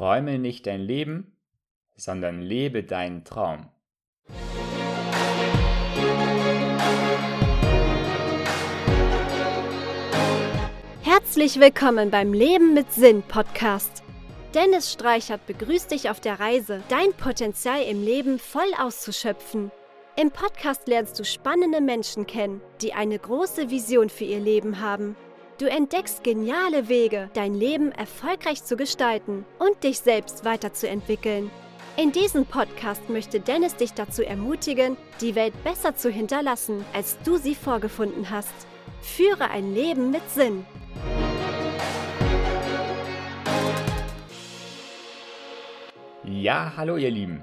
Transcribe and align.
Träume 0.00 0.38
nicht 0.38 0.66
dein 0.66 0.80
Leben, 0.80 1.36
sondern 1.94 2.40
lebe 2.40 2.84
deinen 2.84 3.22
Traum. 3.22 3.68
Herzlich 11.02 11.60
willkommen 11.60 12.10
beim 12.10 12.32
Leben 12.32 12.72
mit 12.72 12.90
Sinn 12.90 13.22
Podcast. 13.22 14.02
Dennis 14.54 14.90
Streichert 14.90 15.46
begrüßt 15.46 15.90
dich 15.90 16.08
auf 16.08 16.18
der 16.18 16.40
Reise, 16.40 16.82
dein 16.88 17.12
Potenzial 17.12 17.82
im 17.82 18.02
Leben 18.02 18.38
voll 18.38 18.72
auszuschöpfen. 18.78 19.70
Im 20.16 20.30
Podcast 20.30 20.88
lernst 20.88 21.18
du 21.18 21.26
spannende 21.26 21.82
Menschen 21.82 22.26
kennen, 22.26 22.62
die 22.80 22.94
eine 22.94 23.18
große 23.18 23.68
Vision 23.68 24.08
für 24.08 24.24
ihr 24.24 24.40
Leben 24.40 24.80
haben. 24.80 25.14
Du 25.60 25.66
entdeckst 25.66 26.24
geniale 26.24 26.88
Wege, 26.88 27.28
dein 27.34 27.52
Leben 27.52 27.92
erfolgreich 27.92 28.64
zu 28.64 28.78
gestalten 28.78 29.44
und 29.58 29.84
dich 29.84 29.98
selbst 29.98 30.46
weiterzuentwickeln. 30.46 31.50
In 31.98 32.12
diesem 32.12 32.46
Podcast 32.46 33.10
möchte 33.10 33.40
Dennis 33.40 33.76
dich 33.76 33.92
dazu 33.92 34.22
ermutigen, 34.22 34.96
die 35.20 35.34
Welt 35.34 35.52
besser 35.62 35.94
zu 35.94 36.08
hinterlassen, 36.08 36.82
als 36.94 37.18
du 37.26 37.36
sie 37.36 37.54
vorgefunden 37.54 38.30
hast. 38.30 38.54
Führe 39.02 39.50
ein 39.50 39.74
Leben 39.74 40.10
mit 40.10 40.26
Sinn. 40.30 40.64
Ja, 46.24 46.72
hallo 46.74 46.96
ihr 46.96 47.10
Lieben. 47.10 47.42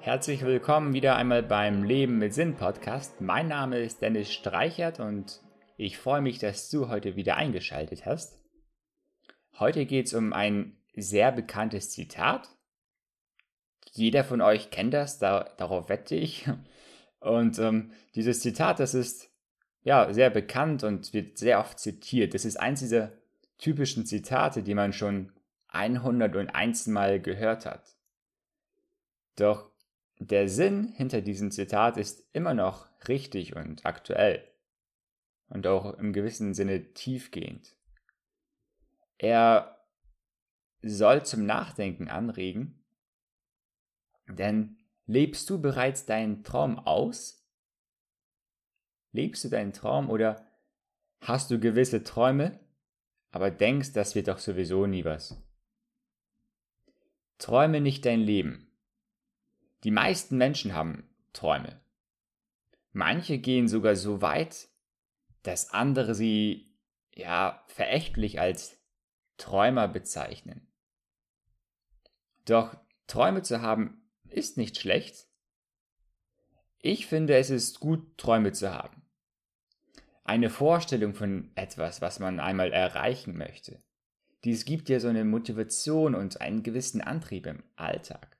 Herzlich 0.00 0.44
willkommen 0.44 0.94
wieder 0.94 1.14
einmal 1.14 1.44
beim 1.44 1.84
Leben 1.84 2.18
mit 2.18 2.34
Sinn 2.34 2.56
Podcast. 2.56 3.20
Mein 3.20 3.46
Name 3.46 3.78
ist 3.78 4.02
Dennis 4.02 4.32
Streichert 4.32 4.98
und 4.98 5.43
ich 5.76 5.98
freue 5.98 6.20
mich, 6.20 6.38
dass 6.38 6.70
du 6.70 6.88
heute 6.88 7.16
wieder 7.16 7.36
eingeschaltet 7.36 8.06
hast. 8.06 8.40
Heute 9.58 9.86
geht 9.86 10.06
es 10.06 10.14
um 10.14 10.32
ein 10.32 10.76
sehr 10.94 11.32
bekanntes 11.32 11.90
Zitat. 11.90 12.48
Jeder 13.92 14.24
von 14.24 14.40
euch 14.40 14.70
kennt 14.70 14.94
das, 14.94 15.18
da, 15.18 15.44
darauf 15.56 15.88
wette 15.88 16.14
ich. 16.14 16.48
Und 17.20 17.58
ähm, 17.58 17.92
dieses 18.14 18.40
Zitat, 18.40 18.80
das 18.80 18.94
ist 18.94 19.30
ja 19.82 20.12
sehr 20.12 20.30
bekannt 20.30 20.84
und 20.84 21.12
wird 21.12 21.38
sehr 21.38 21.60
oft 21.60 21.78
zitiert. 21.78 22.34
Das 22.34 22.44
ist 22.44 22.56
eins 22.56 22.80
dieser 22.80 23.12
typischen 23.58 24.06
Zitate, 24.06 24.62
die 24.62 24.74
man 24.74 24.92
schon 24.92 25.32
101 25.68 26.86
Mal 26.88 27.20
gehört 27.20 27.66
hat. 27.66 27.96
Doch 29.36 29.70
der 30.18 30.48
Sinn 30.48 30.92
hinter 30.96 31.20
diesem 31.20 31.50
Zitat 31.50 31.96
ist 31.96 32.28
immer 32.32 32.54
noch 32.54 32.88
richtig 33.08 33.56
und 33.56 33.84
aktuell 33.84 34.44
und 35.54 35.66
auch 35.68 35.94
im 35.94 36.12
gewissen 36.12 36.52
Sinne 36.52 36.92
tiefgehend. 36.92 37.76
Er 39.18 39.78
soll 40.82 41.24
zum 41.24 41.46
Nachdenken 41.46 42.08
anregen, 42.08 42.84
denn 44.28 44.76
lebst 45.06 45.48
du 45.48 45.60
bereits 45.60 46.06
deinen 46.06 46.42
Traum 46.42 46.78
aus? 46.78 47.48
Lebst 49.12 49.44
du 49.44 49.48
deinen 49.48 49.72
Traum 49.72 50.10
oder 50.10 50.44
hast 51.20 51.52
du 51.52 51.60
gewisse 51.60 52.02
Träume, 52.02 52.58
aber 53.30 53.52
denkst, 53.52 53.92
das 53.92 54.16
wird 54.16 54.26
doch 54.26 54.40
sowieso 54.40 54.86
nie 54.86 55.04
was? 55.04 55.40
Träume 57.38 57.80
nicht 57.80 58.04
dein 58.04 58.20
Leben. 58.20 58.72
Die 59.84 59.92
meisten 59.92 60.36
Menschen 60.36 60.74
haben 60.74 61.08
Träume. 61.32 61.80
Manche 62.92 63.38
gehen 63.38 63.68
sogar 63.68 63.94
so 63.94 64.20
weit, 64.20 64.68
dass 65.44 65.70
andere 65.70 66.14
sie 66.14 66.74
ja 67.14 67.64
verächtlich 67.68 68.40
als 68.40 68.76
Träumer 69.36 69.86
bezeichnen. 69.86 70.66
Doch 72.44 72.76
Träume 73.06 73.42
zu 73.42 73.62
haben 73.62 74.02
ist 74.28 74.56
nicht 74.56 74.78
schlecht. 74.78 75.28
Ich 76.80 77.06
finde, 77.06 77.36
es 77.36 77.50
ist 77.50 77.80
gut, 77.80 78.18
Träume 78.18 78.52
zu 78.52 78.72
haben. 78.72 79.02
Eine 80.24 80.50
Vorstellung 80.50 81.14
von 81.14 81.50
etwas, 81.54 82.00
was 82.00 82.18
man 82.18 82.40
einmal 82.40 82.72
erreichen 82.72 83.36
möchte. 83.36 83.82
Dies 84.44 84.64
gibt 84.64 84.88
dir 84.88 85.00
so 85.00 85.08
eine 85.08 85.24
Motivation 85.24 86.14
und 86.14 86.40
einen 86.40 86.62
gewissen 86.62 87.00
Antrieb 87.00 87.46
im 87.46 87.62
Alltag. 87.76 88.38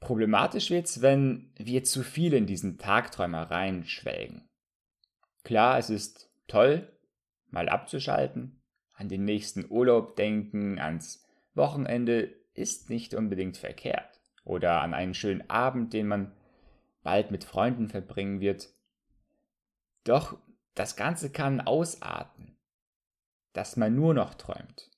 Problematisch 0.00 0.70
wird's, 0.70 1.02
wenn 1.02 1.52
wir 1.56 1.84
zu 1.84 2.02
viel 2.02 2.32
in 2.32 2.46
diesen 2.46 2.78
Tagträumereien 2.78 3.84
schwelgen. 3.84 4.49
Klar, 5.44 5.78
es 5.78 5.90
ist 5.90 6.30
toll, 6.46 6.90
mal 7.48 7.68
abzuschalten, 7.68 8.60
an 8.94 9.08
den 9.08 9.24
nächsten 9.24 9.70
Urlaub 9.70 10.16
denken, 10.16 10.78
ans 10.78 11.26
Wochenende 11.54 12.34
ist 12.54 12.90
nicht 12.90 13.14
unbedingt 13.14 13.56
verkehrt. 13.56 14.20
Oder 14.44 14.82
an 14.82 14.94
einen 14.94 15.14
schönen 15.14 15.48
Abend, 15.48 15.92
den 15.92 16.08
man 16.08 16.32
bald 17.02 17.30
mit 17.30 17.44
Freunden 17.44 17.88
verbringen 17.88 18.40
wird. 18.40 18.68
Doch 20.04 20.38
das 20.74 20.96
Ganze 20.96 21.30
kann 21.30 21.60
ausarten 21.60 22.50
dass 23.52 23.76
man 23.76 23.94
nur 23.94 24.14
noch 24.14 24.34
träumt. 24.34 24.90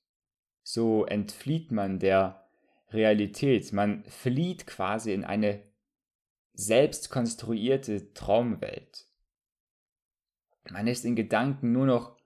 So 0.63 1.05
entflieht 1.05 1.71
man 1.71 1.99
der 1.99 2.47
Realität, 2.89 3.73
man 3.73 4.05
flieht 4.05 4.67
quasi 4.67 5.13
in 5.13 5.23
eine 5.23 5.63
selbst 6.53 7.09
konstruierte 7.09 8.13
Traumwelt. 8.13 9.07
Man 10.69 10.87
ist 10.87 11.05
in 11.05 11.15
Gedanken 11.15 11.71
nur 11.71 11.85
noch 11.85 12.17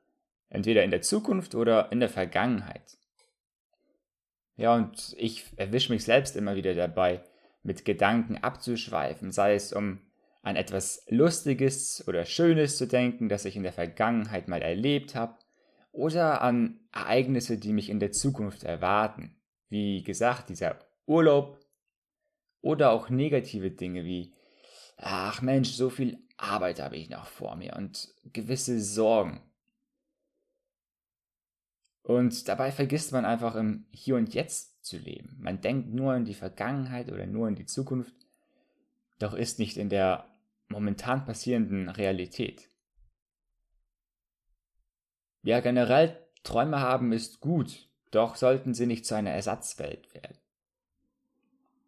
entweder 0.49 0.83
in 0.83 0.91
der 0.91 1.01
Zukunft 1.01 1.55
oder 1.55 1.91
in 1.91 1.99
der 1.99 2.09
Vergangenheit. 2.09 2.97
Ja, 4.55 4.75
und 4.75 5.15
ich 5.17 5.45
erwische 5.55 5.91
mich 5.91 6.03
selbst 6.03 6.35
immer 6.35 6.55
wieder 6.55 6.73
dabei, 6.73 7.23
mit 7.63 7.85
Gedanken 7.85 8.37
abzuschweifen, 8.37 9.31
sei 9.31 9.55
es 9.55 9.73
um 9.73 9.99
an 10.41 10.55
etwas 10.55 11.05
Lustiges 11.09 12.07
oder 12.07 12.25
Schönes 12.25 12.77
zu 12.77 12.87
denken, 12.87 13.27
das 13.29 13.45
ich 13.45 13.55
in 13.55 13.63
der 13.63 13.73
Vergangenheit 13.73 14.47
mal 14.47 14.61
erlebt 14.61 15.13
habe, 15.13 15.37
oder 15.91 16.41
an 16.41 16.79
Ereignisse, 16.93 17.57
die 17.57 17.73
mich 17.73 17.89
in 17.89 17.99
der 17.99 18.11
Zukunft 18.11 18.63
erwarten. 18.63 19.35
Wie 19.69 20.03
gesagt, 20.03 20.49
dieser 20.49 20.79
Urlaub 21.05 21.59
oder 22.61 22.91
auch 22.91 23.09
negative 23.09 23.71
Dinge 23.71 24.05
wie, 24.05 24.33
ach 24.95 25.41
Mensch, 25.41 25.71
so 25.71 25.89
viel 25.89 26.19
Arbeit 26.37 26.79
habe 26.79 26.95
ich 26.95 27.09
noch 27.09 27.25
vor 27.25 27.55
mir 27.55 27.75
und 27.75 28.13
gewisse 28.31 28.79
Sorgen. 28.79 29.41
Und 32.03 32.47
dabei 32.47 32.71
vergisst 32.71 33.11
man 33.11 33.25
einfach 33.25 33.55
im 33.55 33.85
Hier 33.91 34.15
und 34.15 34.33
Jetzt 34.33 34.85
zu 34.85 34.97
leben. 34.97 35.35
Man 35.39 35.59
denkt 35.59 35.89
nur 35.89 36.13
an 36.13 36.25
die 36.25 36.35
Vergangenheit 36.35 37.11
oder 37.11 37.25
nur 37.25 37.47
an 37.47 37.55
die 37.55 37.65
Zukunft, 37.65 38.15
doch 39.19 39.33
ist 39.33 39.59
nicht 39.59 39.77
in 39.77 39.89
der 39.89 40.25
momentan 40.69 41.25
passierenden 41.25 41.89
Realität. 41.89 42.69
Ja, 45.41 45.59
generell 45.59 46.25
Träume 46.43 46.79
haben 46.79 47.11
ist 47.11 47.39
gut, 47.39 47.89
doch 48.11 48.35
sollten 48.35 48.73
sie 48.73 48.85
nicht 48.85 49.05
zu 49.05 49.15
einer 49.15 49.31
Ersatzwelt 49.31 50.13
werden. 50.13 50.37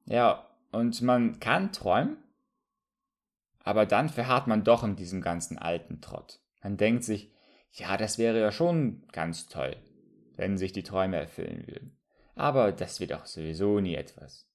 Ja, 0.06 0.50
und 0.72 1.02
man 1.02 1.40
kann 1.40 1.72
träumen, 1.72 2.18
aber 3.64 3.86
dann 3.86 4.10
verharrt 4.10 4.48
man 4.48 4.64
doch 4.64 4.84
in 4.84 4.96
diesem 4.96 5.22
ganzen 5.22 5.58
alten 5.58 6.02
Trott. 6.02 6.40
Man 6.62 6.78
denkt 6.78 7.04
sich, 7.04 7.32
ja, 7.72 7.98
das 7.98 8.18
wäre 8.18 8.40
ja 8.40 8.52
schon 8.52 9.08
ganz 9.12 9.48
toll, 9.48 9.76
wenn 10.36 10.58
sich 10.58 10.72
die 10.72 10.84
Träume 10.84 11.18
erfüllen 11.18 11.68
würden. 11.68 11.98
Aber 12.36 12.72
das 12.72 13.00
wird 13.00 13.14
auch 13.14 13.26
sowieso 13.26 13.80
nie 13.80 13.96
etwas. 13.96 14.48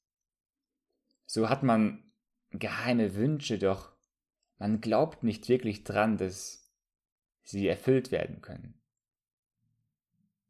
So 1.27 1.49
hat 1.49 1.63
man 1.63 2.03
geheime 2.51 3.15
Wünsche, 3.15 3.59
doch 3.59 3.93
man 4.59 4.81
glaubt 4.81 5.23
nicht 5.23 5.49
wirklich 5.49 5.85
dran, 5.85 6.17
dass 6.17 6.73
sie 7.43 7.69
erfüllt 7.69 8.11
werden 8.11 8.41
können. 8.41 8.81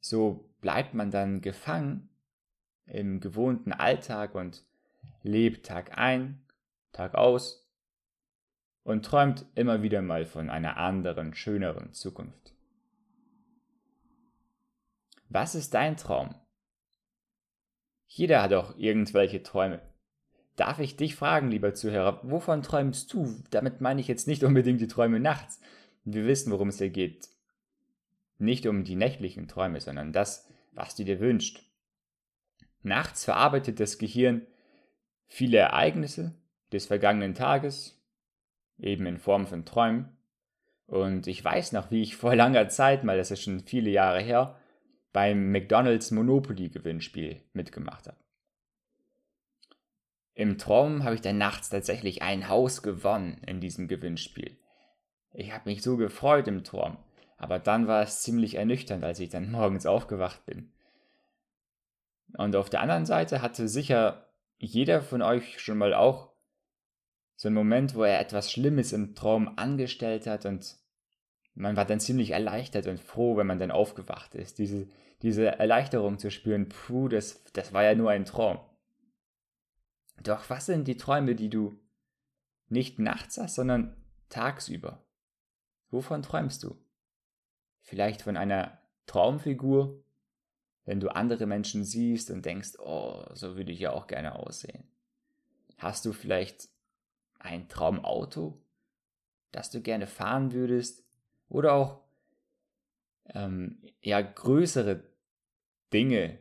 So 0.01 0.51
bleibt 0.61 0.95
man 0.95 1.11
dann 1.11 1.41
gefangen 1.41 2.11
im 2.87 3.21
gewohnten 3.21 3.73
Alltag 3.73 4.35
und 4.35 4.65
lebt 5.23 5.67
Tag 5.67 5.97
ein, 5.97 6.45
Tag 6.93 7.15
aus 7.15 7.64
und 8.85 9.05
träumt 9.05 9.47
immer 9.55 9.83
wieder 9.83 10.03
mal 10.03 10.27
von 10.27 10.51
einer 10.51 10.77
anderen, 10.77 11.35
schöneren 11.35 11.93
Zukunft. 11.93 12.55
Was 15.29 15.55
ist 15.55 15.75
dein 15.75 15.97
Traum? 15.97 16.35
Jeder 18.07 18.43
hat 18.43 18.53
auch 18.53 18.77
irgendwelche 18.77 19.43
Träume. 19.43 19.81
Darf 20.55 20.79
ich 20.79 20.97
dich 20.97 21.17
fragen, 21.17 21.51
lieber 21.51 21.75
Zuhörer, 21.75 22.21
wovon 22.23 22.63
träumst 22.63 23.13
du? 23.13 23.43
Damit 23.51 23.81
meine 23.81 24.01
ich 24.01 24.07
jetzt 24.07 24.29
nicht 24.29 24.45
unbedingt 24.45 24.81
die 24.81 24.87
Träume 24.87 25.19
nachts. 25.19 25.61
Wir 26.05 26.27
wissen, 26.27 26.53
worum 26.53 26.69
es 26.69 26.79
hier 26.79 26.91
geht. 26.91 27.29
Nicht 28.39 28.67
um 28.67 28.85
die 28.85 28.95
nächtlichen 28.95 29.49
Träume, 29.49 29.81
sondern 29.81 30.13
das, 30.13 30.49
was 30.73 30.95
du 30.95 31.05
dir 31.05 31.19
wünschst. 31.19 31.63
Nachts 32.83 33.25
verarbeitet 33.25 33.81
das 33.81 33.99
Gehirn 33.99 34.47
viele 35.27 35.57
Ereignisse 35.57 36.35
des 36.71 36.87
vergangenen 36.87 37.35
Tages, 37.35 38.04
eben 38.79 39.07
in 39.07 39.19
Form 39.19 39.47
von 39.47 39.65
Träumen. 39.65 40.17
Und 40.87 41.27
ich 41.27 41.45
weiß 41.45 41.73
noch, 41.73 41.91
wie 41.91 42.03
ich 42.03 42.17
vor 42.17 42.35
langer 42.35 42.69
Zeit, 42.69 43.05
mal 43.05 43.17
das 43.17 43.31
ist 43.31 43.43
schon 43.43 43.61
viele 43.61 43.91
Jahre 43.91 44.21
her, 44.21 44.57
beim 45.13 45.53
McDonald's 45.53 46.11
Monopoly 46.11 46.71
Gewinnspiel 46.71 47.41
mitgemacht 47.53 48.09
habe. 48.09 48.19
Im 50.35 50.59
Traum 50.59 51.05
habe 51.05 51.15
ich 51.15 51.21
dann 51.21 51.39
nachts 51.39 51.69
tatsächlich 51.69 52.23
ein 52.23 52.49
Haus 52.49 52.83
gewonnen 52.83 53.41
in 53.47 53.61
diesem 53.61 53.87
Gewinnspiel. 53.87 54.59
Ich 55.33 55.53
habe 55.53 55.69
mich 55.71 55.83
so 55.83 55.97
gefreut 55.97 56.49
im 56.49 56.65
Traum, 56.65 56.99
aber 57.37 57.61
dann 57.61 57.87
war 57.87 58.03
es 58.03 58.23
ziemlich 58.23 58.57
ernüchternd, 58.57 59.05
als 59.05 59.21
ich 59.21 59.29
dann 59.29 59.51
morgens 59.53 59.87
aufgewacht 59.87 60.45
bin. 60.47 60.73
Und 62.37 62.57
auf 62.57 62.69
der 62.69 62.81
anderen 62.81 63.07
Seite 63.07 63.43
hatte 63.43 63.69
sicher 63.69 64.27
jeder 64.59 65.03
von 65.03 65.23
euch 65.23 65.61
schon 65.61 65.79
mal 65.79 65.95
auch 65.95 66.34
so 67.37 67.49
einen 67.49 67.55
Moment, 67.55 67.95
wo 67.95 68.05
er 68.05 68.21
etwas 68.21 68.51
Schlimmes 68.51 68.93
im 68.93 69.15
Traum 69.15 69.59
angestellt 69.59 70.27
hat 70.27 70.47
und 70.47 70.77
man 71.55 71.77
war 71.77 71.85
dann 71.85 72.01
ziemlich 72.01 72.31
erleichtert 72.31 72.87
und 72.87 73.01
froh, 73.01 73.37
wenn 73.37 73.47
man 73.47 73.59
dann 73.59 73.71
aufgewacht 73.71 74.35
ist. 74.35 74.59
Diese, 74.59 74.89
diese 75.23 75.47
Erleichterung 75.47 76.19
zu 76.19 76.31
spüren, 76.31 76.69
puh, 76.69 77.09
das, 77.09 77.45
das 77.53 77.73
war 77.73 77.85
ja 77.85 77.95
nur 77.95 78.11
ein 78.11 78.25
Traum. 78.25 78.59
Doch 80.23 80.49
was 80.51 80.67
sind 80.67 80.89
die 80.89 80.97
Träume, 80.97 81.35
die 81.35 81.51
du 81.51 81.79
nicht 82.69 82.99
nachts 82.99 83.39
hast, 83.39 83.55
sondern 83.55 83.97
tagsüber? 84.29 85.05
Wovon 85.91 86.23
träumst 86.23 86.63
du? 86.63 86.77
Vielleicht 87.83 88.23
von 88.23 88.37
einer 88.37 88.81
Traumfigur, 89.07 90.03
wenn 90.85 91.01
du 91.01 91.09
andere 91.09 91.47
Menschen 91.47 91.85
siehst 91.85 92.31
und 92.31 92.45
denkst, 92.45 92.79
oh, 92.79 93.25
so 93.33 93.57
würde 93.57 93.73
ich 93.73 93.81
ja 93.81 93.93
auch 93.93 94.07
gerne 94.07 94.37
aussehen. 94.37 94.89
Hast 95.79 96.05
du 96.05 96.13
vielleicht 96.13 96.69
ein 97.45 97.69
Traumauto, 97.69 98.61
das 99.53 99.71
du 99.71 99.81
gerne 99.81 100.07
fahren 100.07 100.53
würdest? 100.53 101.05
Oder 101.49 101.75
auch 101.75 102.01
ähm, 103.27 103.83
ja 104.01 104.21
größere 104.21 105.05
Dinge 105.93 106.39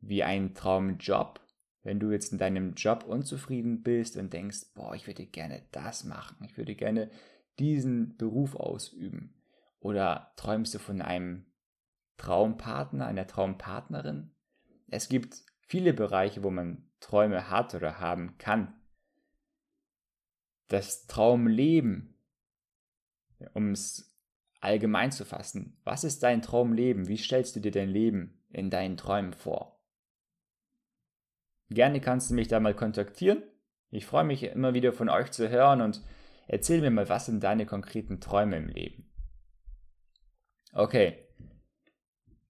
wie 0.00 0.22
ein 0.22 0.54
Traumjob, 0.54 1.40
wenn 1.82 2.00
du 2.00 2.10
jetzt 2.12 2.32
in 2.32 2.38
deinem 2.38 2.74
Job 2.74 3.04
unzufrieden 3.04 3.82
bist 3.82 4.16
und 4.16 4.32
denkst, 4.32 4.72
boah, 4.74 4.94
ich 4.94 5.06
würde 5.06 5.26
gerne 5.26 5.66
das 5.72 6.04
machen, 6.04 6.44
ich 6.44 6.56
würde 6.56 6.74
gerne 6.74 7.10
diesen 7.58 8.16
Beruf 8.16 8.54
ausüben. 8.54 9.34
Oder 9.80 10.32
träumst 10.36 10.74
du 10.74 10.78
von 10.78 11.02
einem 11.02 11.46
Traumpartner, 12.16 13.06
einer 13.06 13.26
Traumpartnerin? 13.26 14.30
Es 14.88 15.08
gibt 15.08 15.42
viele 15.60 15.92
Bereiche, 15.92 16.42
wo 16.42 16.50
man 16.50 16.88
Träume 17.00 17.50
hat 17.50 17.74
oder 17.74 18.00
haben 18.00 18.38
kann. 18.38 18.77
Das 20.68 21.06
Traumleben, 21.06 22.14
um 23.54 23.72
es 23.72 24.14
allgemein 24.60 25.12
zu 25.12 25.24
fassen, 25.24 25.78
was 25.84 26.04
ist 26.04 26.22
dein 26.22 26.42
Traumleben? 26.42 27.08
Wie 27.08 27.16
stellst 27.16 27.56
du 27.56 27.60
dir 27.60 27.70
dein 27.72 27.88
Leben 27.88 28.42
in 28.50 28.70
deinen 28.70 28.96
Träumen 28.96 29.32
vor? 29.32 29.80
Gerne 31.70 32.00
kannst 32.00 32.30
du 32.30 32.34
mich 32.34 32.48
da 32.48 32.60
mal 32.60 32.74
kontaktieren. 32.74 33.42
Ich 33.90 34.06
freue 34.06 34.24
mich 34.24 34.42
immer 34.42 34.74
wieder 34.74 34.92
von 34.92 35.08
euch 35.08 35.30
zu 35.30 35.48
hören 35.48 35.80
und 35.80 36.02
erzähl 36.46 36.80
mir 36.80 36.90
mal, 36.90 37.08
was 37.08 37.26
sind 37.26 37.42
deine 37.42 37.66
konkreten 37.66 38.20
Träume 38.20 38.56
im 38.56 38.68
Leben. 38.68 39.10
Okay, 40.72 41.26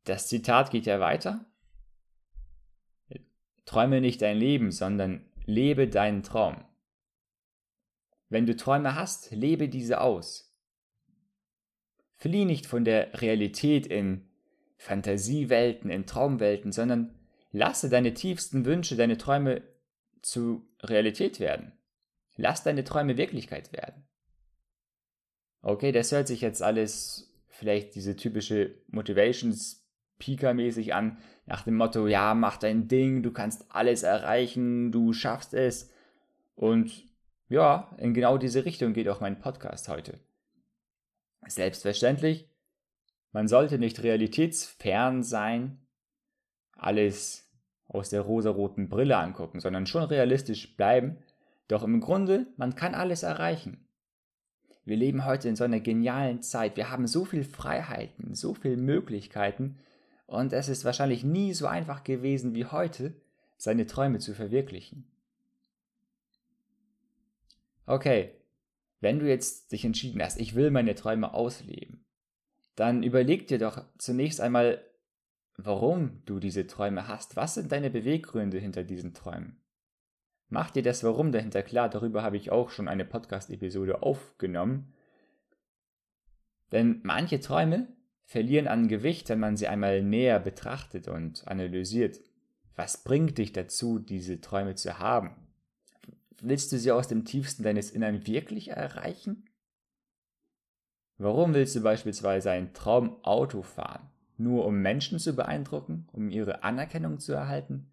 das 0.04 0.28
Zitat 0.28 0.70
geht 0.70 0.86
ja 0.86 1.00
weiter. 1.00 1.44
Träume 3.64 4.00
nicht 4.00 4.22
dein 4.22 4.38
Leben, 4.38 4.72
sondern 4.72 5.30
lebe 5.44 5.88
deinen 5.88 6.22
Traum. 6.22 6.64
Wenn 8.28 8.46
du 8.46 8.56
Träume 8.56 8.94
hast, 8.94 9.30
lebe 9.30 9.68
diese 9.68 10.00
aus. 10.00 10.54
Flieh 12.16 12.44
nicht 12.44 12.66
von 12.66 12.84
der 12.84 13.20
Realität 13.20 13.86
in 13.86 14.28
Fantasiewelten, 14.76 15.90
in 15.90 16.06
Traumwelten, 16.06 16.72
sondern 16.72 17.14
Lasse 17.50 17.88
deine 17.88 18.14
tiefsten 18.14 18.66
Wünsche, 18.66 18.96
deine 18.96 19.16
Träume 19.16 19.62
zu 20.20 20.68
Realität 20.82 21.40
werden. 21.40 21.72
Lass 22.36 22.62
deine 22.62 22.84
Träume 22.84 23.16
Wirklichkeit 23.16 23.72
werden. 23.72 24.04
Okay, 25.62 25.92
das 25.92 26.12
hört 26.12 26.28
sich 26.28 26.40
jetzt 26.40 26.62
alles 26.62 27.32
vielleicht 27.48 27.94
diese 27.94 28.14
typische 28.14 28.74
Motivation-Speaker-mäßig 28.88 30.94
an, 30.94 31.18
nach 31.46 31.62
dem 31.62 31.76
Motto, 31.76 32.06
ja, 32.06 32.34
mach 32.34 32.58
dein 32.58 32.86
Ding, 32.86 33.22
du 33.22 33.32
kannst 33.32 33.64
alles 33.70 34.04
erreichen, 34.04 34.92
du 34.92 35.12
schaffst 35.12 35.54
es. 35.54 35.90
Und 36.54 37.07
ja, 37.48 37.90
in 37.98 38.14
genau 38.14 38.38
diese 38.38 38.64
Richtung 38.64 38.92
geht 38.92 39.08
auch 39.08 39.20
mein 39.20 39.38
Podcast 39.38 39.88
heute. 39.88 40.18
Selbstverständlich, 41.46 42.48
man 43.32 43.48
sollte 43.48 43.78
nicht 43.78 44.02
realitätsfern 44.02 45.22
sein, 45.22 45.78
alles 46.72 47.50
aus 47.86 48.10
der 48.10 48.20
rosaroten 48.20 48.88
Brille 48.88 49.16
angucken, 49.16 49.60
sondern 49.60 49.86
schon 49.86 50.04
realistisch 50.04 50.76
bleiben. 50.76 51.18
Doch 51.68 51.82
im 51.82 52.00
Grunde, 52.00 52.46
man 52.56 52.74
kann 52.74 52.94
alles 52.94 53.22
erreichen. 53.22 53.86
Wir 54.84 54.96
leben 54.96 55.24
heute 55.24 55.48
in 55.48 55.56
so 55.56 55.64
einer 55.64 55.80
genialen 55.80 56.42
Zeit. 56.42 56.76
Wir 56.76 56.90
haben 56.90 57.06
so 57.06 57.24
viel 57.24 57.44
Freiheiten, 57.44 58.34
so 58.34 58.54
viele 58.54 58.76
Möglichkeiten 58.76 59.78
und 60.28 60.52
es 60.52 60.68
ist 60.68 60.84
wahrscheinlich 60.84 61.24
nie 61.24 61.54
so 61.54 61.66
einfach 61.66 62.04
gewesen 62.04 62.54
wie 62.54 62.66
heute, 62.66 63.14
seine 63.56 63.86
Träume 63.86 64.18
zu 64.18 64.34
verwirklichen. 64.34 65.10
Okay, 67.88 68.34
wenn 69.00 69.18
du 69.18 69.26
jetzt 69.26 69.72
dich 69.72 69.82
entschieden 69.82 70.22
hast, 70.22 70.38
ich 70.38 70.54
will 70.54 70.70
meine 70.70 70.94
Träume 70.94 71.32
ausleben, 71.32 72.04
dann 72.76 73.02
überleg 73.02 73.48
dir 73.48 73.58
doch 73.58 73.82
zunächst 73.96 74.42
einmal, 74.42 74.84
warum 75.56 76.22
du 76.26 76.38
diese 76.38 76.66
Träume 76.66 77.08
hast. 77.08 77.34
Was 77.34 77.54
sind 77.54 77.72
deine 77.72 77.88
Beweggründe 77.88 78.58
hinter 78.58 78.84
diesen 78.84 79.14
Träumen? 79.14 79.62
Mach 80.50 80.70
dir 80.70 80.82
das 80.82 81.02
Warum 81.02 81.32
dahinter 81.32 81.62
klar, 81.62 81.88
darüber 81.88 82.22
habe 82.22 82.36
ich 82.36 82.50
auch 82.50 82.68
schon 82.68 82.88
eine 82.88 83.06
Podcast-Episode 83.06 84.02
aufgenommen. 84.02 84.92
Denn 86.72 87.00
manche 87.04 87.40
Träume 87.40 87.88
verlieren 88.24 88.68
an 88.68 88.88
Gewicht, 88.88 89.30
wenn 89.30 89.40
man 89.40 89.56
sie 89.56 89.66
einmal 89.66 90.02
näher 90.02 90.40
betrachtet 90.40 91.08
und 91.08 91.48
analysiert. 91.48 92.20
Was 92.76 93.02
bringt 93.02 93.38
dich 93.38 93.54
dazu, 93.54 93.98
diese 93.98 94.42
Träume 94.42 94.74
zu 94.74 94.98
haben? 94.98 95.47
Willst 96.40 96.72
du 96.72 96.78
sie 96.78 96.92
aus 96.92 97.08
dem 97.08 97.24
tiefsten 97.24 97.62
deines 97.62 97.90
Innern 97.90 98.26
wirklich 98.26 98.68
erreichen? 98.68 99.48
Warum 101.16 101.54
willst 101.54 101.74
du 101.74 101.80
beispielsweise 101.80 102.50
ein 102.50 102.72
Traumauto 102.74 103.62
fahren? 103.62 104.08
nur 104.38 104.64
um 104.64 104.80
Menschen 104.80 105.18
zu 105.18 105.34
beeindrucken, 105.34 106.06
um 106.12 106.30
ihre 106.30 106.62
Anerkennung 106.62 107.18
zu 107.18 107.32
erhalten? 107.32 107.90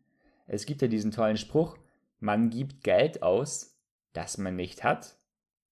Es 0.48 0.66
gibt 0.66 0.82
ja 0.82 0.88
diesen 0.88 1.12
tollen 1.12 1.38
Spruch, 1.38 1.78
man 2.20 2.50
gibt 2.50 2.84
Geld 2.84 3.24
aus, 3.24 3.78
das 4.14 4.38
man 4.38 4.56
nicht 4.56 4.84
hat, 4.84 5.18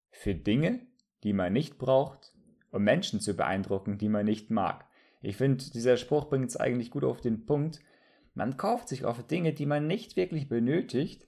für 0.10 0.36
Dinge, 0.36 0.82
die 1.24 1.34
man 1.34 1.54
nicht 1.54 1.78
braucht, 1.78 2.34
um 2.72 2.84
Menschen 2.84 3.22
zu 3.22 3.36
beeindrucken, 3.36 3.98
die 3.98 4.10
man 4.10 4.26
nicht 4.26 4.50
mag. 4.50 4.86
Ich 5.22 5.38
finde, 5.38 5.64
dieser 5.70 5.96
Spruch 5.96 6.28
bringt 6.28 6.50
es 6.50 6.58
eigentlich 6.58 6.92
gut 6.92 7.04
auf 7.04 7.22
den 7.22 7.46
Punkt. 7.46 7.80
Man 8.34 8.58
kauft 8.58 8.90
sich 8.90 9.06
oft 9.06 9.30
Dinge, 9.30 9.54
die 9.54 9.66
man 9.66 9.88
nicht 9.88 10.18
wirklich 10.18 10.50
benötigt, 10.50 11.28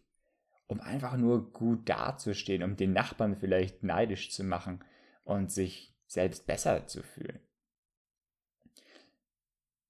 um 0.67 0.81
einfach 0.81 1.17
nur 1.17 1.51
gut 1.51 1.88
dazustehen, 1.88 2.63
um 2.63 2.75
den 2.75 2.93
Nachbarn 2.93 3.36
vielleicht 3.36 3.84
neidisch 3.84 4.31
zu 4.31 4.43
machen 4.43 4.84
und 5.24 5.51
sich 5.51 5.93
selbst 6.07 6.48
besser 6.48 6.88
zu 6.88 7.03
fühlen. 7.03 7.39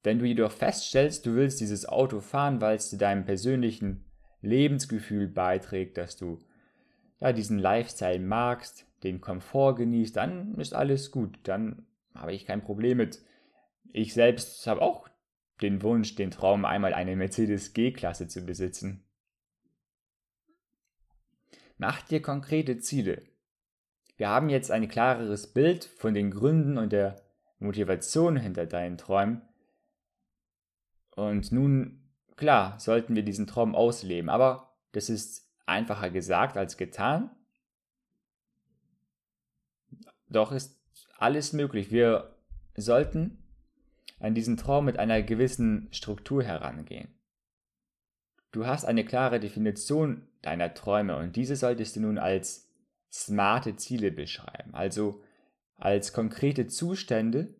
Wenn 0.03 0.20
du 0.20 0.25
jedoch 0.25 0.51
feststellst, 0.51 1.25
du 1.25 1.36
willst 1.36 1.60
dieses 1.60 1.88
Auto 1.88 2.20
fahren, 2.20 2.62
weil 2.62 2.75
es 2.75 2.89
zu 2.89 2.98
deinem 2.98 3.25
persönlichen 3.25 4.05
Lebensgefühl 4.41 5.27
beiträgt, 5.27 5.98
dass 5.98 6.15
du 6.15 6.39
ja, 7.20 7.34
diesen 7.34 7.58
Lifestyle 7.58 8.20
magst, 8.20 8.86
den 9.03 9.22
Komfort 9.22 9.75
genießt, 9.75 10.15
dann 10.15 10.55
ist 10.55 10.74
alles 10.74 11.12
gut. 11.12 11.39
Dann 11.44 11.88
habe 12.13 12.34
ich 12.34 12.46
kein 12.46 12.63
Problem 12.63 12.98
mit. 12.98 13.24
Ich 13.91 14.13
selbst 14.13 14.67
habe 14.67 14.82
auch 14.82 15.10
den 15.62 15.82
Wunsch, 15.82 16.15
den 16.15 16.32
Traum, 16.32 16.65
einmal 16.65 16.94
eine 16.94 17.15
Mercedes 17.15 17.74
G-Klasse 17.74 18.27
zu 18.27 18.46
besitzen. 18.46 19.03
Mach 21.77 22.01
dir 22.01 22.22
konkrete 22.22 22.77
Ziele. 22.77 23.24
Wir 24.17 24.29
haben 24.29 24.50
jetzt 24.50 24.72
ein 24.72 24.88
klareres 24.88 25.48
Bild 25.48 25.86
von 25.86 26.13
den 26.13 26.32
Gründen 26.32 26.77
und 26.77 26.94
der 26.94 27.22
Motivation 27.60 28.38
hinter 28.38 28.65
deinen 28.65 28.98
Träumen. 28.98 29.41
Und 31.15 31.51
nun, 31.51 32.01
klar, 32.36 32.79
sollten 32.79 33.15
wir 33.15 33.24
diesen 33.24 33.48
Traum 33.48 33.75
ausleben, 33.75 34.29
aber 34.29 34.74
das 34.94 35.10
ist 35.10 35.50
einfacher 35.65 36.10
gesagt 36.10 36.58
als 36.58 36.77
getan. 36.77 37.29
Doch 40.29 40.51
ist 40.51 40.79
alles 41.17 41.53
möglich. 41.53 41.91
Wir 41.91 42.36
sollten 42.75 43.44
an 44.20 44.34
diesen 44.34 44.58
Traum 44.58 44.86
mit 44.86 44.98
einer 44.98 45.22
gewissen 45.22 45.89
Struktur 45.91 46.44
herangehen. 46.44 47.10
Du 48.56 48.66
hast 48.66 48.86
eine 48.86 49.04
klare 49.04 49.42
Definition 49.42 50.30
deiner 50.42 50.74
Träume 50.74 51.18
und 51.18 51.36
diese 51.36 51.58
solltest 51.58 51.98
du 51.98 52.00
nun 52.00 52.18
als 52.18 52.72
smarte 53.12 53.76
Ziele 53.76 54.14
beschreiben, 54.14 54.74
also 54.74 55.22
als 55.76 56.14
konkrete 56.14 56.66
Zustände, 56.66 57.54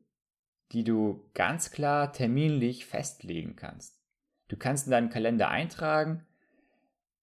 die 0.72 0.86
du 0.86 1.30
ganz 1.34 1.72
klar 1.72 2.14
terminlich 2.14 2.86
festlegen 2.86 3.58
kannst. 3.58 4.00
Du 4.48 4.56
kannst 4.56 4.88
in 4.88 4.92
deinen 4.92 5.10
Kalender 5.10 5.50
eintragen, 5.50 6.26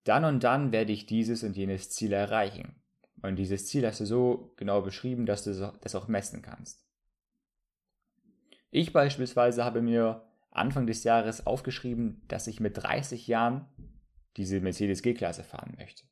dann 0.05 0.27
und 0.27 0.45
dann 0.45 0.71
werde 0.71 0.93
ich 0.93 1.07
dieses 1.07 1.43
und 1.43 1.57
jenes 1.57 1.89
Ziel 1.89 2.13
erreichen. 2.13 2.75
Und 3.23 3.37
dieses 3.37 3.69
Ziel 3.69 3.87
hast 3.87 4.01
du 4.01 4.05
so 4.05 4.53
genau 4.57 4.83
beschrieben, 4.83 5.25
dass 5.25 5.45
du 5.45 5.73
das 5.81 5.95
auch 5.95 6.09
messen 6.09 6.43
kannst. 6.43 6.85
Ich 8.71 8.93
beispielsweise 8.93 9.65
habe 9.65 9.81
mir 9.81 10.31
Anfang 10.53 10.87
des 10.87 11.05
Jahres 11.05 11.47
aufgeschrieben, 11.47 12.23
dass 12.29 12.47
ich 12.47 12.61
mit 12.61 12.77
30 12.77 13.27
Jahren 13.27 13.67
diese 14.37 14.61
Mercedes 14.61 15.03
G-Klasse 15.03 15.45
fahren 15.45 15.75
möchte. 15.79 16.05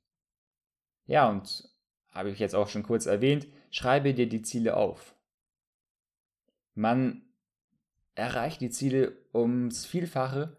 Ja, 1.06 1.28
und 1.28 1.68
habe 2.10 2.30
ich 2.30 2.38
jetzt 2.38 2.54
auch 2.54 2.68
schon 2.68 2.82
kurz 2.82 3.06
erwähnt, 3.06 3.46
schreibe 3.70 4.14
dir 4.14 4.28
die 4.28 4.42
Ziele 4.42 4.76
auf. 4.76 5.14
Man 6.74 7.22
erreicht 8.14 8.60
die 8.60 8.70
Ziele 8.70 9.16
ums 9.32 9.86
Vielfache 9.86 10.56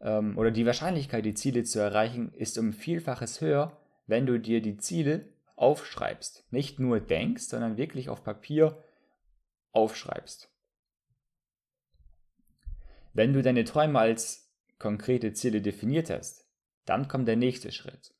ähm, 0.00 0.38
oder 0.38 0.50
die 0.50 0.66
Wahrscheinlichkeit, 0.66 1.24
die 1.24 1.34
Ziele 1.34 1.64
zu 1.64 1.80
erreichen, 1.80 2.32
ist 2.32 2.58
um 2.58 2.72
Vielfaches 2.72 3.40
höher, 3.40 3.76
wenn 4.06 4.26
du 4.26 4.38
dir 4.38 4.60
die 4.60 4.76
Ziele 4.76 5.28
aufschreibst. 5.56 6.44
Nicht 6.50 6.78
nur 6.78 7.00
denkst, 7.00 7.44
sondern 7.44 7.76
wirklich 7.76 8.08
auf 8.08 8.22
Papier 8.22 8.82
aufschreibst. 9.72 10.53
Wenn 13.14 13.32
du 13.32 13.42
deine 13.42 13.64
Träume 13.64 14.00
als 14.00 14.52
konkrete 14.80 15.32
Ziele 15.32 15.62
definiert 15.62 16.10
hast, 16.10 16.44
dann 16.84 17.06
kommt 17.06 17.28
der 17.28 17.36
nächste 17.36 17.70
Schritt. 17.70 18.12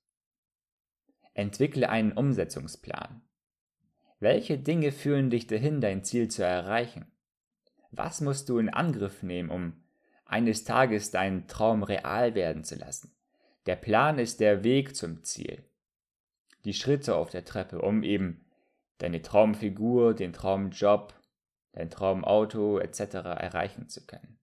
Entwickle 1.34 1.88
einen 1.88 2.12
Umsetzungsplan. 2.12 3.20
Welche 4.20 4.56
Dinge 4.56 4.92
führen 4.92 5.30
dich 5.30 5.48
dahin, 5.48 5.80
dein 5.80 6.04
Ziel 6.04 6.28
zu 6.28 6.44
erreichen? 6.44 7.10
Was 7.90 8.20
musst 8.20 8.48
du 8.48 8.58
in 8.58 8.68
Angriff 8.68 9.24
nehmen, 9.24 9.50
um 9.50 9.84
eines 10.24 10.62
Tages 10.62 11.10
deinen 11.10 11.48
Traum 11.48 11.82
real 11.82 12.36
werden 12.36 12.62
zu 12.62 12.76
lassen? 12.76 13.12
Der 13.66 13.76
Plan 13.76 14.20
ist 14.20 14.38
der 14.38 14.62
Weg 14.62 14.94
zum 14.94 15.24
Ziel. 15.24 15.64
Die 16.64 16.72
Schritte 16.72 17.16
auf 17.16 17.30
der 17.30 17.44
Treppe, 17.44 17.82
um 17.82 18.04
eben 18.04 18.46
deine 18.98 19.22
Traumfigur, 19.22 20.14
den 20.14 20.32
Traumjob, 20.32 21.14
dein 21.72 21.90
Traumauto 21.90 22.78
etc. 22.78 23.00
erreichen 23.00 23.88
zu 23.88 24.06
können. 24.06 24.38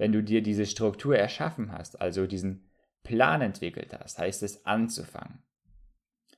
Wenn 0.00 0.12
du 0.12 0.22
dir 0.22 0.40
diese 0.42 0.64
Struktur 0.64 1.14
erschaffen 1.14 1.72
hast, 1.72 2.00
also 2.00 2.26
diesen 2.26 2.70
Plan 3.02 3.42
entwickelt 3.42 3.92
hast, 3.92 4.18
heißt 4.18 4.42
es 4.42 4.64
anzufangen. 4.64 5.42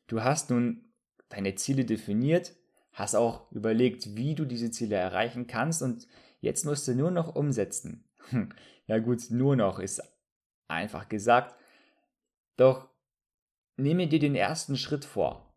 Du 0.08 0.24
hast 0.24 0.50
nun 0.50 0.92
deine 1.28 1.54
Ziele 1.54 1.84
definiert, 1.84 2.56
hast 2.90 3.14
auch 3.14 3.52
überlegt, 3.52 4.16
wie 4.16 4.34
du 4.34 4.46
diese 4.46 4.72
Ziele 4.72 4.96
erreichen 4.96 5.46
kannst 5.46 5.80
und 5.80 6.08
jetzt 6.40 6.64
musst 6.64 6.88
du 6.88 6.96
nur 6.96 7.12
noch 7.12 7.36
umsetzen. 7.36 8.10
ja 8.88 8.98
gut, 8.98 9.30
nur 9.30 9.54
noch 9.54 9.78
ist 9.78 10.02
einfach 10.66 11.08
gesagt. 11.08 11.54
Doch 12.56 12.88
nehme 13.76 14.08
dir 14.08 14.18
den 14.18 14.34
ersten 14.34 14.76
Schritt 14.76 15.04
vor. 15.04 15.54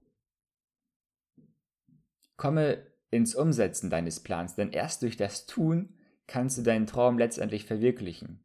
Komme 2.38 2.86
ins 3.10 3.34
Umsetzen 3.34 3.90
deines 3.90 4.20
Plans, 4.20 4.54
denn 4.54 4.70
erst 4.70 5.02
durch 5.02 5.18
das 5.18 5.48
Tun 5.48 5.95
kannst 6.28 6.58
du 6.58 6.62
deinen 6.62 6.88
Traum 6.88 7.18
letztendlich 7.18 7.66
verwirklichen. 7.66 8.40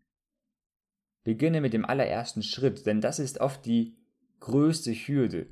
Beginne 1.25 1.61
mit 1.61 1.73
dem 1.73 1.85
allerersten 1.85 2.43
Schritt, 2.43 2.87
denn 2.87 3.01
das 3.01 3.19
ist 3.19 3.41
oft 3.41 3.65
die 3.67 3.97
größte 4.41 4.93
Hürde. 4.93 5.47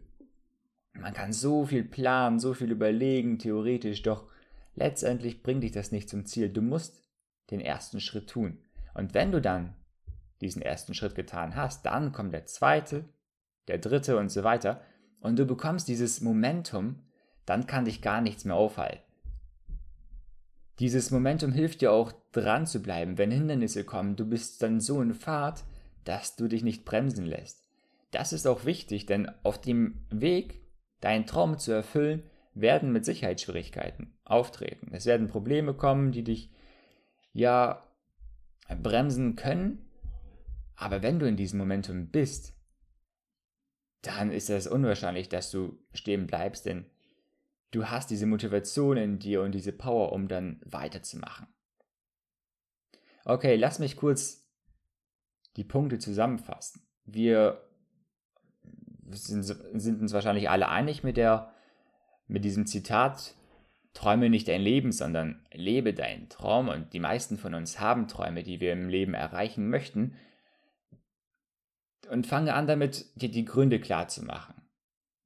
Man 0.95 1.13
kann 1.13 1.33
so 1.33 1.67
viel 1.67 1.85
planen, 1.85 2.39
so 2.39 2.55
viel 2.55 2.71
überlegen, 2.71 3.39
theoretisch, 3.39 4.03
doch 4.03 4.29
letztendlich 4.75 5.43
bringt 5.43 5.63
dich 5.63 5.73
das 5.73 5.93
nicht 5.93 6.09
zum 6.09 6.25
Ziel. 6.27 6.49
Du 6.49 6.63
musst 6.63 7.03
den 7.51 7.61
ersten 7.61 8.01
Schritt 8.01 8.31
tun. 8.31 8.59
Und 8.95 9.15
wenn 9.15 9.31
du 9.31 9.41
dann 9.41 9.75
diesen 10.41 10.63
ersten 10.63 10.95
Schritt 10.95 11.15
getan 11.15 11.55
hast, 11.55 11.85
dann 11.87 12.13
kommt 12.13 12.33
der 12.33 12.47
zweite, 12.47 13.05
der 13.69 13.79
dritte 13.79 14.17
und 14.17 14.31
so 14.31 14.45
weiter. 14.45 14.81
Und 15.21 15.39
du 15.39 15.47
bekommst 15.47 15.89
dieses 15.89 16.21
Momentum, 16.21 17.03
dann 17.45 17.67
kann 17.67 17.85
dich 17.85 18.03
gar 18.03 18.21
nichts 18.21 18.45
mehr 18.45 18.57
aufhalten. 18.57 19.03
Dieses 20.79 21.11
Momentum 21.11 21.53
hilft 21.53 21.81
dir 21.81 21.93
auch 21.93 22.13
dran 22.33 22.67
zu 22.67 22.83
bleiben, 22.83 23.19
wenn 23.19 23.31
Hindernisse 23.31 23.85
kommen. 23.85 24.17
Du 24.17 24.27
bist 24.27 24.63
dann 24.63 24.81
so 24.81 25.01
in 25.01 25.15
Fahrt, 25.15 25.65
dass 26.05 26.37
du 26.37 26.49
dich 26.49 26.63
nicht 26.63 26.85
bremsen 26.85 27.27
lässt. 27.27 27.65
Das 28.11 28.33
ist 28.33 28.47
auch 28.47 28.65
wichtig, 28.65 29.07
denn 29.07 29.31
auf 29.43 29.61
dem 29.61 30.07
Weg, 30.11 30.63
deinen 31.01 31.27
Traum 31.27 31.59
zu 31.59 31.73
erfüllen, 31.73 32.23
werden 32.55 32.93
mit 32.93 33.05
Sicherheit 33.05 33.41
Schwierigkeiten 33.41 34.15
auftreten. 34.25 34.89
Es 34.93 35.07
werden 35.07 35.29
Probleme 35.29 35.75
kommen, 35.75 36.13
die 36.13 36.25
dich 36.25 36.51
ja 37.33 37.85
bremsen 38.83 39.37
können. 39.37 39.85
Aber 40.75 41.03
wenn 41.03 41.19
du 41.19 41.27
in 41.27 41.37
diesem 41.37 41.59
Momentum 41.59 42.09
bist, 42.09 42.55
dann 44.03 44.31
ist 44.31 44.49
es 44.49 44.67
unwahrscheinlich, 44.67 45.29
dass 45.29 45.51
du 45.51 45.79
stehen 45.93 46.27
bleibst, 46.27 46.67
denn 46.67 46.87
du 47.73 47.87
hast 47.87 48.11
diese 48.11 48.27
Motivation 48.27 48.97
in 48.97 49.19
dir 49.19 49.43
und 49.43 49.53
diese 49.53 49.73
Power, 49.73 50.13
um 50.13 50.29
dann 50.29 50.61
weiterzumachen. 50.65 51.47
Okay, 53.29 53.57
lass 53.57 53.79
mich 53.79 53.97
kurz 53.97 54.51
die 55.57 55.65
Punkte 55.65 55.99
zusammenfassen. 55.99 56.83
Wir 57.05 57.63
sind, 59.11 59.43
sind 59.43 60.01
uns 60.01 60.13
wahrscheinlich 60.13 60.49
alle 60.49 60.69
einig 60.69 61.03
mit 61.03 61.17
der, 61.17 61.53
mit 62.27 62.45
diesem 62.45 62.67
Zitat, 62.67 63.35
träume 63.93 64.31
nicht 64.31 64.49
dein 64.49 64.63
Leben, 64.63 64.93
sondern 64.93 65.47
lebe 65.53 65.93
deinen 65.93 66.29
Traum. 66.29 66.69
Und 66.69 66.93
die 66.95 67.01
meisten 67.01 67.37
von 67.37 67.55
uns 67.55 67.79
haben 67.79 68.09
Träume, 68.09 68.43
die 68.43 68.61
wir 68.61 68.73
im 68.73 68.89
Leben 68.89 69.13
erreichen 69.15 69.69
möchten. 69.69 70.17
Und 72.11 72.27
fange 72.27 72.55
an 72.55 72.67
damit, 72.67 73.13
dir 73.21 73.31
die 73.31 73.45
Gründe 73.45 73.79
klar 73.79 74.09
zu 74.09 74.25
machen, 74.25 74.55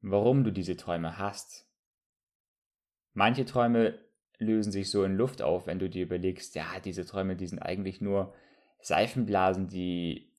warum 0.01 0.43
du 0.43 0.51
diese 0.51 0.77
Träume 0.77 1.19
hast, 1.19 1.73
Manche 3.15 3.45
Träume 3.45 3.99
lösen 4.43 4.73
sich 4.73 4.91
so 4.91 5.05
in 5.05 5.17
Luft 5.17 5.43
auf, 5.43 5.67
wenn 5.67 5.79
du 5.79 5.89
dir 5.89 6.03
überlegst, 6.05 6.55
ja, 6.55 6.81
diese 6.85 7.05
Träume, 7.05 7.37
die 7.37 7.47
sind 7.47 7.61
eigentlich 7.61 8.01
nur 8.01 8.35
Seifenblasen, 8.81 9.69
die 9.69 10.33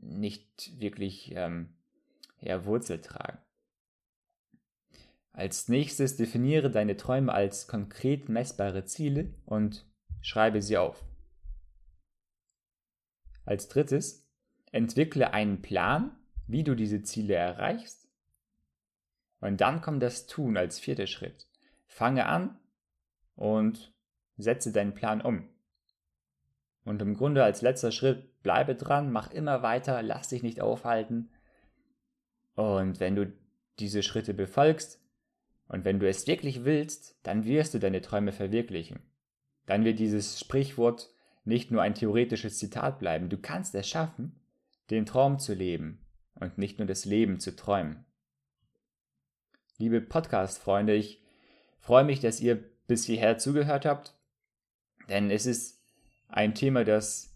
nicht 0.00 0.80
wirklich 0.80 1.32
ähm, 1.34 1.74
ja, 2.40 2.64
Wurzel 2.64 3.00
tragen. 3.00 3.38
Als 5.32 5.68
nächstes 5.68 6.16
definiere 6.16 6.70
deine 6.70 6.96
Träume 6.96 7.32
als 7.32 7.66
konkret 7.66 8.28
messbare 8.28 8.84
Ziele 8.84 9.34
und 9.46 9.84
schreibe 10.20 10.62
sie 10.62 10.76
auf. 10.76 11.04
Als 13.44 13.68
drittes, 13.68 14.30
entwickle 14.70 15.32
einen 15.34 15.60
Plan, 15.60 16.16
wie 16.46 16.62
du 16.62 16.74
diese 16.74 17.02
Ziele 17.02 17.34
erreichst. 17.34 18.08
Und 19.40 19.60
dann 19.60 19.80
kommt 19.80 20.02
das 20.02 20.26
Tun 20.26 20.56
als 20.56 20.78
vierter 20.78 21.06
Schritt. 21.06 21.48
Fange 21.86 22.26
an 22.26 22.58
und 23.36 23.92
setze 24.36 24.72
deinen 24.72 24.94
Plan 24.94 25.20
um. 25.20 25.48
Und 26.84 27.00
im 27.00 27.14
Grunde 27.14 27.42
als 27.42 27.62
letzter 27.62 27.92
Schritt, 27.92 28.42
bleibe 28.42 28.74
dran, 28.74 29.10
mach 29.10 29.30
immer 29.30 29.62
weiter, 29.62 30.02
lass 30.02 30.28
dich 30.28 30.42
nicht 30.42 30.60
aufhalten. 30.60 31.30
Und 32.54 33.00
wenn 33.00 33.16
du 33.16 33.32
diese 33.78 34.02
Schritte 34.02 34.34
befolgst 34.34 35.00
und 35.68 35.84
wenn 35.84 35.98
du 35.98 36.08
es 36.08 36.26
wirklich 36.26 36.64
willst, 36.64 37.16
dann 37.22 37.44
wirst 37.44 37.74
du 37.74 37.78
deine 37.78 38.02
Träume 38.02 38.32
verwirklichen. 38.32 39.00
Dann 39.66 39.84
wird 39.84 39.98
dieses 39.98 40.38
Sprichwort 40.38 41.10
nicht 41.44 41.70
nur 41.70 41.82
ein 41.82 41.94
theoretisches 41.94 42.58
Zitat 42.58 42.98
bleiben. 42.98 43.28
Du 43.28 43.38
kannst 43.38 43.74
es 43.74 43.88
schaffen, 43.88 44.38
den 44.90 45.06
Traum 45.06 45.38
zu 45.38 45.54
leben 45.54 46.00
und 46.34 46.58
nicht 46.58 46.78
nur 46.78 46.86
das 46.86 47.04
Leben 47.06 47.40
zu 47.40 47.56
träumen. 47.56 48.04
Liebe 49.78 50.00
Podcast-Freunde, 50.00 50.94
ich 50.94 51.22
freue 51.78 52.04
mich, 52.04 52.20
dass 52.20 52.40
ihr 52.40 52.62
bis 52.86 53.04
hierher 53.04 53.38
zugehört 53.38 53.86
habt, 53.86 54.14
denn 55.08 55.30
es 55.30 55.46
ist 55.46 55.82
ein 56.28 56.54
Thema, 56.54 56.84
das 56.84 57.34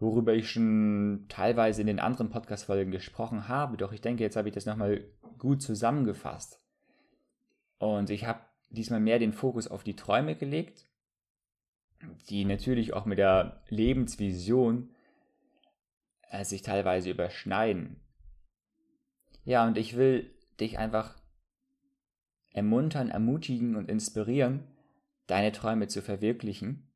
worüber 0.00 0.34
ich 0.34 0.50
schon 0.50 1.26
teilweise 1.28 1.80
in 1.80 1.86
den 1.86 1.98
anderen 1.98 2.30
Podcast-Folgen 2.30 2.92
gesprochen 2.92 3.48
habe, 3.48 3.76
doch 3.76 3.92
ich 3.92 4.00
denke, 4.00 4.22
jetzt 4.22 4.36
habe 4.36 4.48
ich 4.48 4.54
das 4.54 4.66
nochmal 4.66 5.04
gut 5.38 5.62
zusammengefasst. 5.62 6.60
Und 7.78 8.10
ich 8.10 8.24
habe 8.24 8.40
diesmal 8.70 9.00
mehr 9.00 9.18
den 9.18 9.32
Fokus 9.32 9.68
auf 9.68 9.82
die 9.82 9.96
Träume 9.96 10.36
gelegt, 10.36 10.84
die 12.28 12.44
natürlich 12.44 12.92
auch 12.92 13.06
mit 13.06 13.18
der 13.18 13.60
Lebensvision 13.68 14.90
äh, 16.30 16.44
sich 16.44 16.62
teilweise 16.62 17.10
überschneiden. 17.10 17.96
Ja, 19.44 19.66
und 19.66 19.78
ich 19.78 19.96
will 19.96 20.30
dich 20.60 20.78
einfach 20.78 21.17
ermuntern, 22.52 23.10
ermutigen 23.10 23.76
und 23.76 23.88
inspirieren, 23.88 24.64
deine 25.26 25.52
Träume 25.52 25.88
zu 25.88 26.02
verwirklichen. 26.02 26.90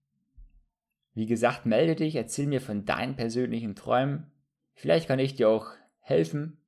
Wie 1.15 1.27
gesagt, 1.27 1.67
melde 1.67 1.95
dich, 1.95 2.17
erzähl 2.17 2.47
mir 2.47 2.61
von 2.61 2.85
deinen 2.85 3.17
persönlichen 3.17 3.75
Träumen. 3.75 4.31
Vielleicht 4.75 5.09
kann 5.09 5.19
ich 5.19 5.35
dir 5.35 5.49
auch 5.49 5.71
helfen 6.01 6.59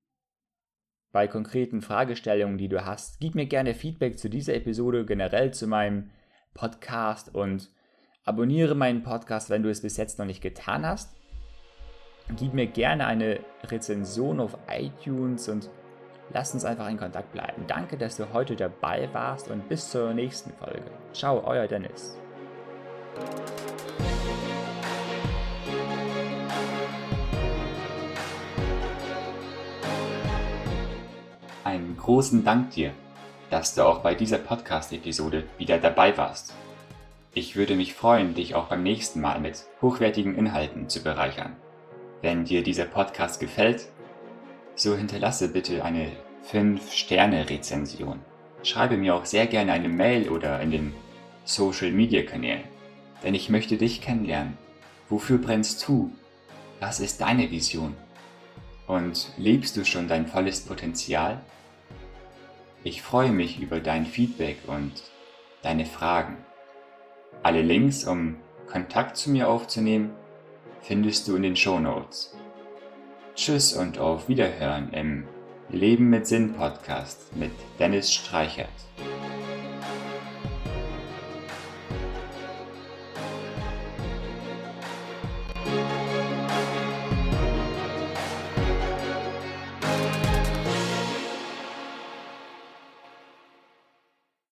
bei 1.13 1.29
konkreten 1.29 1.81
Fragestellungen, 1.81 2.59
die 2.59 2.69
du 2.69 2.85
hast. 2.85 3.21
Gib 3.21 3.35
mir 3.35 3.47
gerne 3.47 3.75
Feedback 3.75 4.19
zu 4.19 4.29
dieser 4.29 4.55
Episode, 4.55 5.07
generell 5.07 5.55
zu 5.55 5.67
meinem 5.67 6.11
Podcast 6.53 7.35
und 7.35 7.71
abonniere 8.25 8.75
meinen 8.75 9.03
Podcast, 9.03 9.49
wenn 9.49 9.63
du 9.63 9.71
es 9.71 9.83
bis 9.83 9.97
jetzt 9.97 10.19
noch 10.19 10.27
nicht 10.27 10.43
getan 10.43 10.85
hast. 10.85 11.17
Gib 12.37 12.53
mir 12.53 12.67
gerne 12.67 13.07
eine 13.07 13.41
Rezension 13.65 14.41
auf 14.41 14.57
iTunes 14.69 15.49
und 15.49 15.71
lass 16.31 16.55
uns 16.55 16.65
einfach 16.65 16.89
in 16.89 16.97
Kontakt 16.97 17.33
bleiben. 17.33 17.65
Danke, 17.67 17.97
dass 17.97 18.17
du 18.17 18.33
heute 18.33 18.57
dabei 18.57 19.09
warst 19.13 19.49
und 19.49 19.69
bis 19.69 19.91
zur 19.91 20.15
nächsten 20.15 20.53
Folge. 20.55 20.91
Ciao, 21.13 21.43
euer 21.45 21.67
Dennis. 21.67 22.17
Einen 31.65 31.97
großen 31.97 32.45
Dank 32.45 32.71
dir, 32.71 32.93
dass 33.51 33.75
du 33.75 33.85
auch 33.85 34.01
bei 34.01 34.15
dieser 34.15 34.39
Podcast-Episode 34.39 35.45
wieder 35.59 35.79
dabei 35.79 36.17
warst. 36.17 36.55
Ich 37.33 37.57
würde 37.57 37.75
mich 37.75 37.95
freuen, 37.95 38.35
dich 38.35 38.55
auch 38.55 38.67
beim 38.67 38.85
nächsten 38.85 39.21
Mal 39.21 39.41
mit 39.41 39.65
hochwertigen 39.83 40.37
Inhalten 40.37 40.89
zu 40.89 41.03
bereichern. 41.03 41.57
Wenn 42.23 42.45
dir 42.45 42.63
dieser 42.63 42.85
Podcast 42.85 43.41
gefällt, 43.41 43.89
so 44.77 44.97
hinterlasse 44.97 45.49
bitte 45.49 45.85
eine 45.85 46.13
5-Sterne-Rezension. 46.51 48.21
Schreibe 48.63 48.97
mir 48.97 49.15
auch 49.15 49.25
sehr 49.25 49.47
gerne 49.47 49.73
eine 49.73 49.89
Mail 49.89 50.29
oder 50.29 50.61
in 50.61 50.71
den 50.71 50.95
Social-Media-Kanälen, 51.45 52.65
denn 53.23 53.35
ich 53.35 53.49
möchte 53.49 53.77
dich 53.77 54.01
kennenlernen. 54.01 54.57
Wofür 55.09 55.39
brennst 55.39 55.87
du? 55.87 56.11
Was 56.81 57.01
ist 57.01 57.21
deine 57.21 57.51
Vision? 57.51 57.95
Und 58.87 59.33
lebst 59.37 59.77
du 59.77 59.85
schon 59.85 60.09
dein 60.09 60.27
volles 60.27 60.61
Potenzial? 60.61 61.41
Ich 62.83 63.03
freue 63.03 63.33
mich 63.33 63.61
über 63.61 63.81
dein 63.81 64.05
Feedback 64.05 64.59
und 64.67 64.93
deine 65.63 65.87
Fragen. 65.87 66.37
Alle 67.43 67.63
Links, 67.63 68.05
um 68.05 68.37
Kontakt 68.67 69.17
zu 69.17 69.31
mir 69.31 69.49
aufzunehmen, 69.49 70.11
findest 70.83 71.29
du 71.29 71.37
in 71.37 71.43
den 71.43 71.57
Show 71.57 71.79
Notes. 71.79 72.35
Tschüss 73.35 73.73
und 73.73 73.99
auf 73.99 74.29
Wiederhören 74.29 74.93
im 74.93 75.25
Leben 75.69 76.09
mit 76.09 76.25
Sinn 76.27 76.55
Podcast 76.55 77.35
mit 77.37 77.51
Dennis 77.81 78.13
Streichert. 78.13 78.69